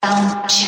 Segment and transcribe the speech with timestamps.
[0.00, 0.65] 当前